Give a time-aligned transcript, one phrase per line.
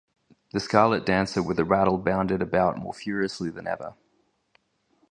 [0.51, 3.93] The scarlet dancer with the rattle bounded about more furiously than ever.